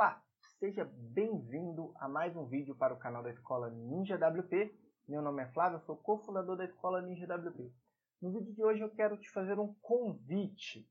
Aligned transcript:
Olá, 0.00 0.24
seja 0.58 0.82
bem-vindo 0.86 1.92
a 1.98 2.08
mais 2.08 2.34
um 2.34 2.46
vídeo 2.46 2.74
para 2.74 2.94
o 2.94 2.98
canal 2.98 3.22
da 3.22 3.28
Escola 3.28 3.68
Ninja 3.68 4.16
WP. 4.16 4.74
Meu 5.06 5.20
nome 5.20 5.42
é 5.42 5.46
Flávio, 5.48 5.78
sou 5.80 5.94
cofundador 5.94 6.56
da 6.56 6.64
Escola 6.64 7.02
Ninja 7.02 7.26
WP. 7.26 7.70
No 8.18 8.32
vídeo 8.32 8.54
de 8.54 8.64
hoje 8.64 8.80
eu 8.80 8.88
quero 8.88 9.18
te 9.18 9.28
fazer 9.28 9.58
um 9.58 9.74
convite. 9.82 10.88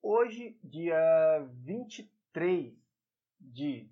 Hoje, 0.00 0.56
dia 0.62 1.40
23 1.64 2.72
de 3.40 3.90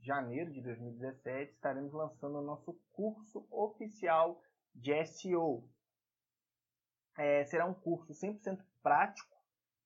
janeiro 0.00 0.50
de 0.50 0.62
2017, 0.62 1.52
estaremos 1.52 1.92
lançando 1.92 2.38
o 2.38 2.42
nosso 2.42 2.72
curso 2.94 3.46
oficial 3.50 4.42
de 4.74 5.04
SEO. 5.04 5.68
É, 7.18 7.44
será 7.44 7.66
um 7.66 7.74
curso 7.74 8.14
100% 8.14 8.58
prático, 8.82 9.36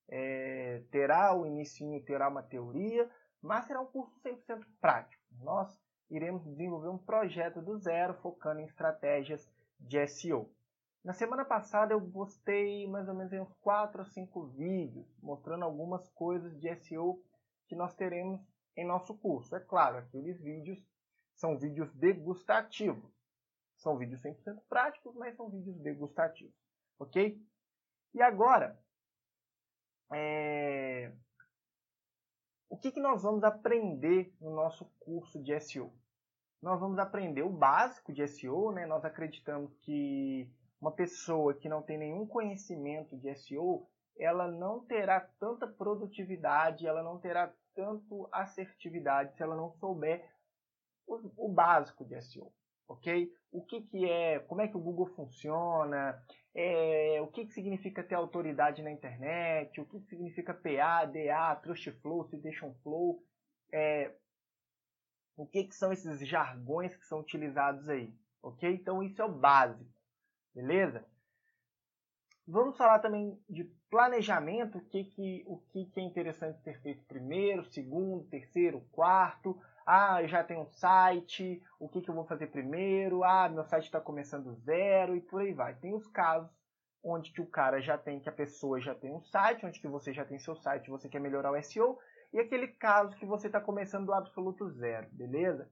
é, 0.07 0.81
terá 0.91 1.35
o 1.35 1.45
início, 1.45 2.01
terá 2.05 2.29
uma 2.29 2.41
teoria, 2.41 3.11
mas 3.45 3.65
será 3.65 3.79
um 3.79 3.85
curso 3.85 4.19
100% 4.21 4.65
prático. 4.81 5.23
Nós 5.39 5.79
iremos 6.09 6.43
desenvolver 6.43 6.89
um 6.89 6.97
projeto 6.97 7.61
do 7.61 7.77
zero, 7.77 8.15
focando 8.15 8.59
em 8.59 8.65
estratégias 8.65 9.47
de 9.79 10.05
SEO. 10.07 10.51
Na 11.03 11.13
semana 11.13 11.45
passada 11.45 11.93
eu 11.93 12.01
postei 12.01 12.87
mais 12.87 13.07
ou 13.07 13.13
menos 13.13 13.31
uns 13.33 13.53
4 13.61 13.99
ou 13.99 14.05
5 14.05 14.47
vídeos 14.47 15.05
mostrando 15.21 15.63
algumas 15.63 16.09
coisas 16.09 16.59
de 16.59 16.75
SEO 16.77 17.23
que 17.67 17.75
nós 17.75 17.93
teremos 17.93 18.41
em 18.75 18.85
nosso 18.85 19.15
curso. 19.17 19.55
É 19.55 19.59
claro, 19.59 19.97
aqueles 19.97 20.41
vídeos 20.41 20.83
são 21.35 21.57
vídeos 21.57 21.93
degustativos. 21.93 23.13
São 23.77 23.97
vídeos 23.97 24.21
100% 24.21 24.61
práticos, 24.67 25.13
mas 25.15 25.35
são 25.35 25.49
vídeos 25.49 25.77
degustativos. 25.81 26.55
Ok? 26.97 27.39
E 28.13 28.21
agora, 28.21 28.79
é... 30.11 30.44
O 32.75 32.77
que, 32.77 32.91
que 32.91 32.99
nós 32.99 33.23
vamos 33.23 33.41
aprender 33.45 34.35
no 34.41 34.53
nosso 34.53 34.83
curso 34.99 35.41
de 35.41 35.57
SEO? 35.61 35.93
Nós 36.61 36.77
vamos 36.77 36.99
aprender 36.99 37.41
o 37.41 37.49
básico 37.49 38.11
de 38.11 38.27
SEO, 38.27 38.73
né? 38.73 38.85
Nós 38.85 39.05
acreditamos 39.05 39.73
que 39.77 40.51
uma 40.81 40.91
pessoa 40.91 41.53
que 41.53 41.69
não 41.69 41.81
tem 41.81 41.97
nenhum 41.97 42.27
conhecimento 42.27 43.15
de 43.15 43.33
SEO, 43.33 43.87
ela 44.19 44.51
não 44.51 44.85
terá 44.85 45.21
tanta 45.39 45.65
produtividade, 45.65 46.85
ela 46.85 47.01
não 47.01 47.17
terá 47.17 47.49
tanto 47.73 48.27
assertividade 48.29 49.37
se 49.37 49.41
ela 49.41 49.55
não 49.55 49.71
souber 49.71 50.29
o, 51.07 51.45
o 51.45 51.53
básico 51.53 52.03
de 52.03 52.21
SEO, 52.23 52.51
ok? 52.87 53.31
O 53.51 53.63
que, 53.63 53.81
que 53.81 54.09
é, 54.09 54.39
como 54.39 54.61
é 54.61 54.67
que 54.67 54.77
o 54.77 54.81
Google 54.81 55.07
funciona, 55.15 56.21
é, 56.53 57.19
o 57.21 57.27
que, 57.27 57.45
que 57.45 57.53
significa 57.53 58.03
ter 58.03 58.15
autoridade 58.15 58.81
na 58.81 58.91
internet, 58.91 59.79
o 59.79 59.85
que, 59.85 59.99
que 59.99 60.07
significa 60.07 60.53
PA, 60.53 61.05
DA, 61.05 61.55
Trust 61.57 61.91
Flow, 62.01 62.27
Citation 62.29 62.73
Flow, 62.83 63.23
é, 63.71 64.13
o 65.37 65.45
que, 65.45 65.65
que 65.65 65.75
são 65.75 65.91
esses 65.91 66.25
jargões 66.27 66.95
que 66.95 67.05
são 67.05 67.19
utilizados 67.19 67.89
aí, 67.89 68.13
ok? 68.41 68.73
Então 68.73 69.03
isso 69.03 69.21
é 69.21 69.25
o 69.25 69.31
básico, 69.31 69.89
beleza? 70.53 71.05
Vamos 72.47 72.77
falar 72.77 72.99
também 72.99 73.37
de 73.49 73.63
planejamento, 73.89 74.77
o 74.77 74.85
que, 74.85 75.05
que, 75.05 75.43
o 75.47 75.57
que, 75.71 75.85
que 75.85 75.99
é 75.99 76.03
interessante 76.03 76.61
ser 76.61 76.79
feito 76.81 77.03
primeiro, 77.05 77.65
segundo, 77.65 78.29
terceiro, 78.29 78.81
quarto. 78.91 79.59
Ah, 79.85 80.21
eu 80.23 80.27
já 80.27 80.43
tenho 80.43 80.61
um 80.61 80.65
site, 80.65 81.61
o 81.79 81.87
que, 81.87 82.01
que 82.01 82.09
eu 82.09 82.15
vou 82.15 82.25
fazer 82.25 82.47
primeiro? 82.47 83.23
Ah, 83.23 83.47
meu 83.47 83.63
site 83.63 83.85
está 83.85 84.01
começando 84.01 84.55
zero 84.55 85.15
e 85.15 85.21
por 85.21 85.41
aí 85.41 85.53
vai. 85.53 85.75
Tem 85.75 85.93
os 85.93 86.07
casos 86.07 86.49
onde 87.03 87.31
que 87.31 87.39
o 87.39 87.45
cara 87.45 87.79
já 87.79 87.95
tem, 87.97 88.19
que 88.19 88.27
a 88.27 88.31
pessoa 88.31 88.81
já 88.81 88.95
tem 88.95 89.13
um 89.13 89.21
site, 89.21 89.63
onde 89.63 89.79
que 89.79 89.87
você 89.87 90.11
já 90.11 90.25
tem 90.25 90.39
seu 90.39 90.55
site, 90.55 90.89
você 90.89 91.07
quer 91.07 91.19
melhorar 91.19 91.51
o 91.51 91.61
SEO, 91.61 91.99
e 92.33 92.39
aquele 92.39 92.67
caso 92.67 93.15
que 93.15 93.25
você 93.25 93.45
está 93.45 93.61
começando 93.61 94.07
do 94.07 94.13
absoluto 94.13 94.67
zero, 94.71 95.07
beleza? 95.11 95.71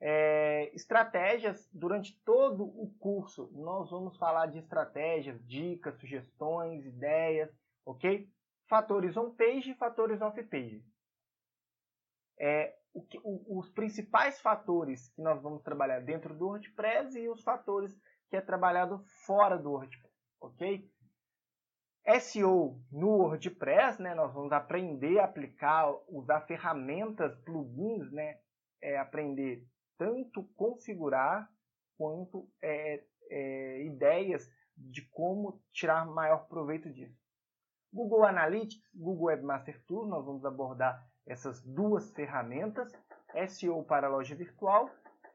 É, 0.00 0.74
estratégias, 0.74 1.68
durante 1.74 2.18
todo 2.24 2.64
o 2.64 2.90
curso, 2.98 3.50
nós 3.52 3.90
vamos 3.90 4.16
falar 4.16 4.46
de 4.46 4.58
estratégias, 4.58 5.46
dicas, 5.46 5.94
sugestões, 6.00 6.86
ideias, 6.86 7.50
ok? 7.84 8.26
Fatores 8.66 9.14
on-page 9.18 9.72
e 9.72 9.74
fatores 9.74 10.22
off-page. 10.22 10.82
É, 12.38 12.79
o 12.92 13.02
que, 13.02 13.18
o, 13.22 13.58
os 13.58 13.70
principais 13.70 14.40
fatores 14.40 15.08
que 15.10 15.22
nós 15.22 15.40
vamos 15.42 15.62
trabalhar 15.62 16.00
dentro 16.00 16.36
do 16.36 16.46
WordPress 16.46 17.18
e 17.18 17.28
os 17.28 17.42
fatores 17.42 17.96
que 18.28 18.36
é 18.36 18.40
trabalhado 18.40 18.98
fora 19.26 19.58
do 19.58 19.70
WordPress, 19.70 20.14
ok? 20.40 20.90
SEO 22.20 22.80
no 22.90 23.08
WordPress, 23.08 24.00
né, 24.00 24.14
nós 24.14 24.32
vamos 24.32 24.52
aprender 24.52 25.18
a 25.18 25.24
aplicar, 25.24 25.92
usar 26.08 26.40
ferramentas, 26.42 27.36
plugins, 27.44 28.10
né, 28.12 28.38
é, 28.82 28.98
aprender 28.98 29.66
tanto 29.98 30.44
configurar 30.56 31.48
quanto 31.98 32.48
é, 32.62 33.04
é, 33.30 33.84
ideias 33.84 34.48
de 34.74 35.02
como 35.10 35.62
tirar 35.72 36.06
maior 36.06 36.48
proveito 36.48 36.90
disso. 36.90 37.20
Google 37.92 38.24
Analytics, 38.24 38.88
Google 38.94 39.26
Webmaster 39.26 39.84
Tool, 39.84 40.06
nós 40.06 40.24
vamos 40.24 40.44
abordar 40.44 41.04
essas 41.26 41.62
duas 41.62 42.10
ferramentas, 42.12 42.92
SEO 43.48 43.84
para 43.84 44.08
loja 44.08 44.34
virtual, 44.34 44.90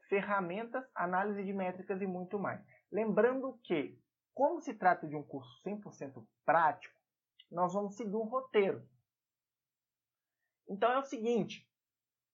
ferramentas, 0.08 0.84
análise 0.94 1.44
de 1.44 1.52
métricas 1.52 2.00
e 2.00 2.06
muito 2.06 2.38
mais. 2.38 2.60
Lembrando 2.90 3.58
que, 3.62 3.98
como 4.34 4.60
se 4.60 4.74
trata 4.74 5.06
de 5.06 5.16
um 5.16 5.22
curso 5.22 5.62
100% 5.64 6.24
prático, 6.44 6.94
nós 7.50 7.72
vamos 7.72 7.96
seguir 7.96 8.16
um 8.16 8.24
roteiro. 8.24 8.86
Então 10.68 10.90
é 10.90 10.98
o 10.98 11.04
seguinte, 11.04 11.68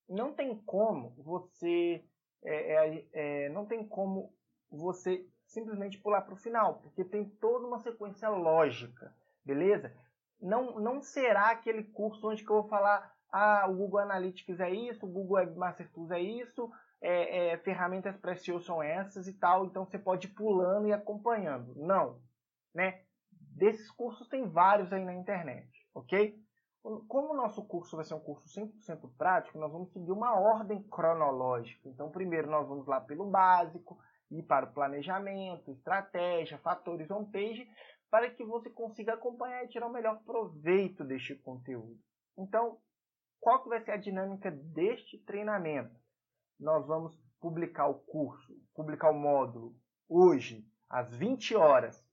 não 0.09 0.33
tem 0.33 0.57
como 0.65 1.15
você 1.23 2.05
é, 2.45 2.75
é, 2.75 3.07
é, 3.13 3.49
não 3.51 3.67
tem 3.67 3.87
como 3.87 4.35
você 4.71 5.27
simplesmente 5.47 5.99
pular 5.99 6.23
para 6.23 6.35
o 6.35 6.39
final, 6.39 6.81
porque 6.81 7.05
tem 7.05 7.25
toda 7.25 7.67
uma 7.67 7.79
sequência 7.79 8.29
lógica, 8.29 9.15
beleza? 9.45 9.95
Não, 10.41 10.81
não 10.81 11.01
será 11.01 11.51
aquele 11.51 11.85
curso 11.85 12.29
onde 12.29 12.45
que 12.45 12.51
eu 12.51 12.63
vou 12.63 12.69
falar 12.69 13.15
ah, 13.33 13.67
o 13.69 13.75
Google 13.75 14.01
Analytics 14.01 14.61
é 14.61 14.71
isso, 14.71 15.07
o 15.07 15.09
Google 15.09 15.39
Webmaster 15.39 15.91
Tools 15.91 16.11
é 16.11 16.21
isso, 16.21 16.71
é, 17.01 17.53
é, 17.53 17.59
ferramentas 17.59 18.17
para 18.19 18.37
SEO 18.37 18.61
são 18.61 18.83
essas 18.83 19.27
e 19.27 19.33
tal, 19.33 19.65
então 19.65 19.87
você 19.87 19.99
pode 19.99 20.29
ir 20.29 20.31
pulando 20.31 20.87
e 20.87 20.93
acompanhando. 20.93 21.75
Não, 21.75 22.21
né? 22.75 23.03
Desses 23.31 23.91
cursos 23.91 24.29
tem 24.29 24.47
vários 24.49 24.93
aí 24.93 25.05
na 25.05 25.15
internet, 25.15 25.69
ok? 25.95 26.39
Como 26.83 27.33
o 27.33 27.37
nosso 27.37 27.65
curso 27.65 27.97
vai 27.97 28.05
ser 28.05 28.15
um 28.15 28.21
curso 28.21 28.49
100% 28.49 29.11
prático, 29.17 29.59
nós 29.59 29.71
vamos 29.71 29.93
seguir 29.93 30.11
uma 30.11 30.39
ordem 30.39 30.83
cronológica. 30.83 31.89
Então, 31.89 32.11
primeiro 32.11 32.51
nós 32.51 32.67
vamos 32.67 32.87
lá 32.87 33.01
pelo 33.01 33.31
básico, 33.31 33.99
ir 34.31 34.43
para 34.43 34.67
o 34.67 34.73
planejamento, 34.73 35.71
estratégia, 35.71 36.59
fatores 36.59 37.11
on-page, 37.11 37.69
para 38.11 38.29
que 38.31 38.45
você 38.45 38.69
consiga 38.69 39.15
acompanhar 39.15 39.65
e 39.65 39.69
tirar 39.69 39.87
o 39.87 39.93
melhor 39.93 40.23
proveito 40.25 41.05
deste 41.05 41.35
conteúdo. 41.37 41.99
Então, 42.37 42.79
qual 43.43 43.61
que 43.61 43.69
vai 43.69 43.81
ser 43.81 43.91
a 43.91 43.97
dinâmica 43.97 44.53
deste 44.53 45.19
treinamento? 45.19 45.93
Nós 46.61 46.87
vamos 46.87 47.13
publicar 47.41 47.89
o 47.89 47.95
curso, 47.95 48.55
publicar 48.73 49.11
o 49.11 49.19
módulo 49.19 49.75
hoje, 50.09 50.65
às 50.89 51.13
20 51.17 51.57
horas, 51.57 52.07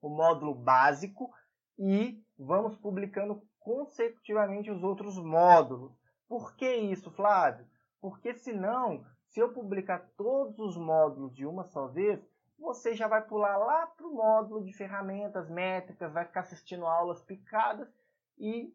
o 0.00 0.08
módulo 0.08 0.54
básico, 0.54 1.28
e 1.76 2.24
vamos 2.38 2.76
publicando 2.76 3.42
consecutivamente 3.58 4.70
os 4.70 4.84
outros 4.84 5.18
módulos. 5.18 5.92
Por 6.28 6.54
que 6.54 6.72
isso, 6.72 7.10
Flávio? 7.10 7.66
Porque 8.00 8.32
senão, 8.34 9.04
se 9.26 9.40
eu 9.40 9.52
publicar 9.52 10.08
todos 10.16 10.56
os 10.60 10.76
módulos 10.76 11.34
de 11.34 11.44
uma 11.44 11.64
só 11.64 11.88
vez, 11.88 12.24
você 12.56 12.94
já 12.94 13.08
vai 13.08 13.26
pular 13.26 13.56
lá 13.56 13.88
para 13.88 14.06
o 14.06 14.14
módulo 14.14 14.64
de 14.64 14.72
ferramentas, 14.72 15.50
métricas, 15.50 16.12
vai 16.12 16.24
ficar 16.24 16.42
assistindo 16.42 16.86
aulas 16.86 17.20
picadas 17.22 17.92
e 18.38 18.72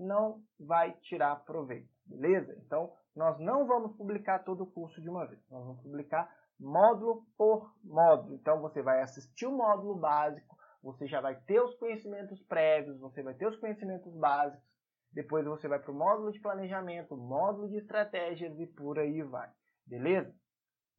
não 0.00 0.42
vai 0.58 0.92
tirar 1.02 1.44
proveito, 1.44 1.88
beleza? 2.06 2.56
Então, 2.64 2.92
nós 3.14 3.38
não 3.38 3.66
vamos 3.66 3.96
publicar 3.96 4.40
todo 4.40 4.62
o 4.62 4.70
curso 4.70 5.00
de 5.00 5.08
uma 5.08 5.26
vez, 5.26 5.40
nós 5.50 5.64
vamos 5.64 5.82
publicar 5.82 6.32
módulo 6.58 7.24
por 7.36 7.74
módulo. 7.82 8.34
Então, 8.34 8.60
você 8.60 8.82
vai 8.82 9.00
assistir 9.00 9.46
o 9.46 9.56
módulo 9.56 9.96
básico, 9.96 10.56
você 10.82 11.06
já 11.06 11.20
vai 11.20 11.34
ter 11.42 11.60
os 11.60 11.74
conhecimentos 11.76 12.40
prévios, 12.44 12.98
você 12.98 13.22
vai 13.22 13.34
ter 13.34 13.46
os 13.46 13.56
conhecimentos 13.56 14.14
básicos, 14.14 14.64
depois 15.12 15.44
você 15.44 15.66
vai 15.66 15.78
para 15.78 15.90
o 15.90 15.94
módulo 15.94 16.32
de 16.32 16.40
planejamento, 16.40 17.16
módulo 17.16 17.68
de 17.68 17.76
estratégias 17.76 18.58
e 18.58 18.66
por 18.66 18.98
aí 18.98 19.22
vai, 19.22 19.50
beleza? 19.86 20.34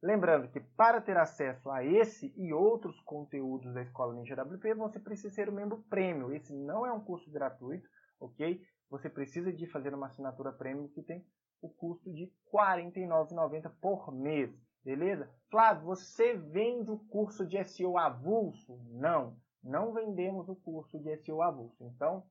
Lembrando 0.02 0.50
que 0.50 0.58
para 0.58 1.00
ter 1.00 1.16
acesso 1.16 1.70
a 1.70 1.84
esse 1.84 2.34
e 2.36 2.52
outros 2.52 3.00
conteúdos 3.02 3.72
da 3.72 3.82
Escola 3.82 4.14
Ninja 4.14 4.34
WP, 4.34 4.74
você 4.74 4.98
precisa 4.98 5.32
ser 5.32 5.48
um 5.48 5.54
membro 5.54 5.84
prêmio. 5.88 6.32
Esse 6.32 6.52
não 6.52 6.84
é 6.84 6.92
um 6.92 7.04
curso 7.04 7.30
gratuito, 7.30 7.88
ok? 8.18 8.60
Você 8.92 9.08
precisa 9.08 9.50
de 9.50 9.66
fazer 9.66 9.94
uma 9.94 10.08
assinatura 10.08 10.52
premium 10.52 10.86
que 10.86 11.02
tem 11.02 11.26
o 11.62 11.70
custo 11.70 12.12
de 12.12 12.24
R$ 12.24 12.32
49,90 12.52 13.72
por 13.80 14.12
mês. 14.12 14.54
Beleza? 14.84 15.32
Flávio, 15.50 15.86
você 15.86 16.36
vende 16.36 16.90
o 16.90 16.98
curso 16.98 17.46
de 17.46 17.64
SEO 17.64 17.96
avulso? 17.96 18.78
Não, 18.90 19.40
não 19.62 19.94
vendemos 19.94 20.46
o 20.46 20.54
curso 20.54 20.98
de 20.98 21.16
SEO 21.16 21.40
avulso. 21.40 21.82
Então, 21.84 22.22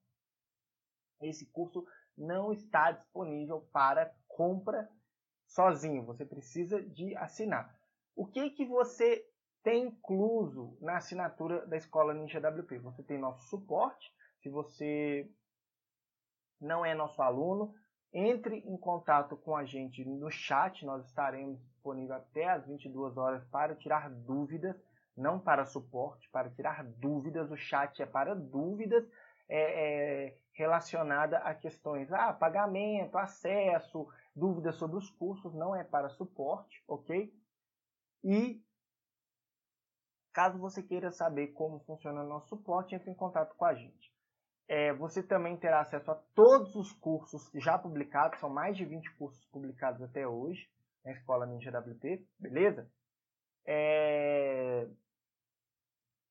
esse 1.20 1.48
curso 1.48 1.84
não 2.16 2.54
está 2.54 2.92
disponível 2.92 3.62
para 3.74 4.14
compra 4.28 4.88
sozinho. 5.48 6.06
Você 6.06 6.24
precisa 6.24 6.80
de 6.80 7.16
assinar. 7.16 7.76
O 8.16 8.28
que 8.28 8.52
que 8.52 8.68
você 8.68 9.26
tem 9.64 9.88
incluso 9.88 10.78
na 10.80 10.98
assinatura 10.98 11.66
da 11.66 11.78
Escola 11.78 12.14
Ninja 12.14 12.40
WP? 12.40 12.78
Você 12.78 13.02
tem 13.02 13.18
nosso 13.18 13.48
suporte. 13.48 14.14
Se 14.44 14.50
você 14.50 15.28
não 16.62 16.86
é 16.86 16.94
nosso 16.94 17.22
aluno, 17.22 17.74
entre 18.14 18.60
em 18.60 18.78
contato 18.78 19.36
com 19.38 19.56
a 19.56 19.66
gente 19.66 20.06
no 20.06 20.30
chat. 20.30 20.86
Nós 20.86 21.06
estaremos 21.08 21.60
disponíveis 21.64 22.12
até 22.12 22.50
às 22.50 22.66
22 22.68 23.18
horas 23.18 23.44
para 23.46 23.76
tirar 23.76 24.10
dúvidas, 24.10 24.76
não 25.16 25.40
para 25.40 25.66
suporte, 25.66 26.30
para 26.30 26.50
tirar 26.50 26.84
dúvidas. 26.84 27.50
O 27.52 27.58
chat 27.58 28.02
é 28.02 28.06
para 28.06 28.36
dúvidas 28.36 29.04
é, 29.50 30.28
é, 30.28 30.38
relacionada 30.54 31.40
a 31.40 31.54
questões, 31.54 32.12
ah, 32.14 32.32
pagamento, 32.32 33.18
acesso, 33.18 34.08
dúvidas 34.36 34.76
sobre 34.76 34.98
os 34.98 35.10
cursos, 35.10 35.54
não 35.54 35.76
é 35.76 35.84
para 35.84 36.10
suporte, 36.10 36.84
ok? 36.88 37.34
E 38.24 38.64
caso 40.32 40.58
você 40.58 40.82
queira 40.82 41.12
saber 41.12 41.48
como 41.48 41.80
funciona 41.82 42.24
o 42.24 42.28
nosso 42.28 42.48
suporte, 42.50 42.96
entre 42.96 43.10
em 43.10 43.16
contato 43.16 43.56
com 43.56 43.66
a 43.66 43.74
gente. 43.74 44.12
É, 44.74 44.94
você 44.94 45.22
também 45.22 45.58
terá 45.58 45.82
acesso 45.82 46.10
a 46.12 46.16
todos 46.34 46.78
os 46.78 46.94
cursos 46.94 47.52
já 47.56 47.78
publicados, 47.78 48.40
são 48.40 48.50
mais 48.50 48.78
de 48.78 48.86
20 48.86 49.12
cursos 49.16 49.44
publicados 49.48 50.02
até 50.02 50.26
hoje 50.26 50.72
na 51.04 51.12
Escola 51.12 51.46
Ninja 51.46 51.78
WP, 51.78 52.26
beleza? 52.40 52.90
É, 53.66 54.88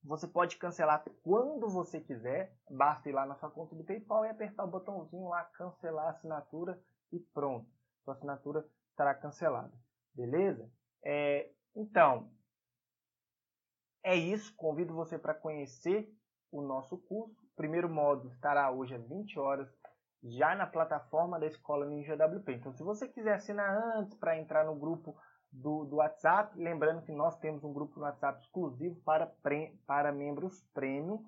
você 0.02 0.26
pode 0.26 0.56
cancelar 0.56 1.04
quando 1.22 1.68
você 1.68 2.00
quiser, 2.00 2.56
basta 2.70 3.10
ir 3.10 3.12
lá 3.12 3.26
na 3.26 3.34
sua 3.34 3.50
conta 3.50 3.76
do 3.76 3.84
PayPal 3.84 4.24
e 4.24 4.30
apertar 4.30 4.64
o 4.64 4.70
botãozinho 4.70 5.28
lá, 5.28 5.44
cancelar 5.44 6.06
a 6.06 6.10
assinatura 6.12 6.82
e 7.12 7.18
pronto. 7.18 7.68
Sua 8.04 8.14
assinatura 8.14 8.66
estará 8.88 9.14
cancelada, 9.14 9.76
beleza? 10.14 10.66
É, 11.04 11.50
então, 11.76 12.30
é 14.02 14.16
isso. 14.16 14.54
Convido 14.56 14.94
você 14.94 15.18
para 15.18 15.34
conhecer 15.34 16.10
o 16.50 16.62
nosso 16.62 16.98
curso. 16.98 17.34
O 17.52 17.56
primeiro 17.56 17.88
módulo 17.88 18.32
estará 18.32 18.70
hoje 18.70 18.94
às 18.94 19.06
20 19.06 19.38
horas, 19.38 19.68
já 20.22 20.54
na 20.54 20.66
plataforma 20.66 21.38
da 21.38 21.46
Escola 21.46 21.86
Ninja 21.86 22.14
WP. 22.14 22.52
Então, 22.52 22.72
se 22.72 22.82
você 22.82 23.08
quiser 23.08 23.34
assinar 23.34 23.96
antes 23.96 24.16
para 24.18 24.38
entrar 24.38 24.64
no 24.64 24.74
grupo 24.74 25.16
do, 25.52 25.84
do 25.84 25.96
WhatsApp. 25.96 26.56
Lembrando 26.58 27.02
que 27.02 27.12
nós 27.12 27.36
temos 27.38 27.64
um 27.64 27.72
grupo 27.72 27.98
no 27.98 28.04
WhatsApp 28.04 28.40
exclusivo 28.40 28.96
para, 29.04 29.26
pre, 29.26 29.76
para 29.86 30.12
membros 30.12 30.62
premium. 30.72 31.24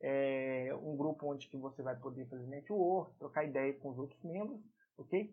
É 0.00 0.74
um 0.82 0.96
grupo 0.96 1.32
onde 1.32 1.48
que 1.48 1.56
você 1.56 1.82
vai 1.82 1.96
poder 1.96 2.26
fazer 2.28 2.46
network, 2.46 3.14
trocar 3.18 3.44
ideia 3.44 3.72
com 3.78 3.90
os 3.90 3.98
outros 3.98 4.22
membros, 4.22 4.60
ok? 4.98 5.32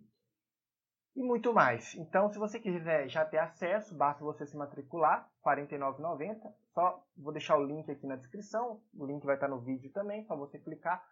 E 1.16 1.22
muito 1.22 1.54
mais. 1.54 1.94
Então, 1.96 2.28
se 2.30 2.40
você 2.40 2.60
quiser 2.60 3.08
já 3.08 3.24
ter 3.24 3.38
acesso, 3.38 3.96
basta 3.96 4.24
você 4.24 4.48
se 4.48 4.58
matricular, 4.58 5.30
R$ 5.46 5.56
49,90. 5.56 6.52
Só 6.74 7.04
vou 7.16 7.32
deixar 7.32 7.58
o 7.58 7.64
link 7.64 7.90
aqui 7.92 8.08
na 8.08 8.16
descrição, 8.16 8.82
o 8.96 9.06
link 9.06 9.24
vai 9.24 9.36
estar 9.36 9.48
no 9.48 9.60
vídeo 9.60 9.92
também, 9.92 10.26
só 10.26 10.36
você 10.36 10.58
clicar, 10.58 11.06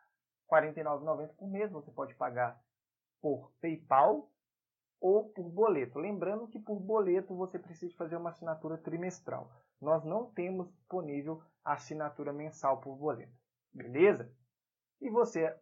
R$ 0.52 0.62
49,90 0.62 1.36
por 1.36 1.48
mês. 1.48 1.72
Você 1.72 1.92
pode 1.92 2.16
pagar 2.16 2.60
por 3.22 3.52
PayPal 3.62 4.28
ou 5.00 5.30
por 5.30 5.50
boleto. 5.50 6.00
Lembrando 6.00 6.48
que 6.48 6.60
por 6.60 6.80
boleto 6.80 7.36
você 7.36 7.60
precisa 7.60 7.96
fazer 7.96 8.16
uma 8.16 8.32
assinatura 8.32 8.78
trimestral. 8.78 9.52
Nós 9.80 10.04
não 10.04 10.32
temos 10.32 10.72
disponível 10.72 11.44
assinatura 11.64 12.34
mensal 12.34 12.82
por 12.82 12.96
boleto. 12.96 13.34
Beleza? 13.72 14.32
E 15.00 15.10
você 15.10 15.56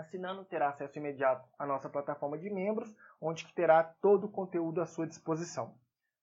assinando 0.00 0.44
terá 0.44 0.68
acesso 0.68 0.98
imediato 0.98 1.48
à 1.58 1.66
nossa 1.66 1.88
plataforma 1.88 2.38
de 2.38 2.50
membros, 2.50 2.94
onde 3.20 3.46
terá 3.54 3.82
todo 3.82 4.24
o 4.24 4.30
conteúdo 4.30 4.80
à 4.80 4.86
sua 4.86 5.06
disposição. 5.06 5.78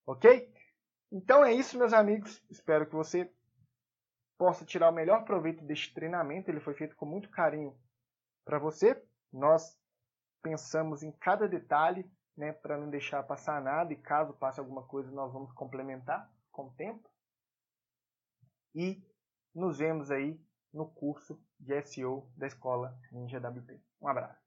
OK? 0.06 0.53
Então 1.12 1.44
é 1.44 1.53
isso, 1.53 1.77
meus 1.77 1.94
amigos. 1.94 2.44
Espero 2.50 2.85
que 2.85 2.95
você 2.95 3.31
possa 4.38 4.65
tirar 4.65 4.89
o 4.89 4.94
melhor 4.94 5.24
proveito 5.24 5.63
deste 5.63 5.94
treinamento. 5.94 6.50
Ele 6.50 6.59
foi 6.59 6.74
feito 6.74 6.95
com 6.95 7.06
muito 7.06 7.29
carinho 7.29 7.77
para 8.45 8.59
você. 8.59 9.01
Nós 9.31 9.77
pensamos 10.41 11.03
em 11.03 11.12
cada 11.12 11.47
detalhe 11.47 12.09
né, 12.35 12.53
para 12.53 12.77
não 12.77 12.89
deixar 12.89 13.24
passar 13.24 13.62
nada 13.62 13.91
e 13.91 13.97
caso 13.97 14.33
passe 14.33 14.59
alguma 14.59 14.83
coisa 14.83 15.12
nós 15.12 15.33
vamos 15.33 15.51
complementar 15.53 16.31
com 16.51 16.68
o 16.68 16.74
tempo. 16.74 17.09
E 18.75 19.03
nos 19.53 19.79
vemos 19.79 20.12
aí 20.12 20.39
no 20.71 20.88
curso 20.88 21.41
de 21.59 21.81
SEO 21.81 22.27
da 22.36 22.48
Escola 22.48 22.98
Ninja 23.12 23.39
WP. 23.39 23.80
Um 24.01 24.07
abraço. 24.07 24.47